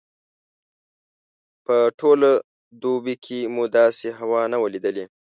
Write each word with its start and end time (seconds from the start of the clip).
په 1.65 1.77
ټوله 1.99 2.31
دوبي 2.81 3.15
کې 3.25 3.39
مو 3.53 3.63
داسې 3.77 4.07
هوا 4.19 4.41
نه 4.51 4.57
وه 4.61 4.69
لیدلې. 4.73 5.05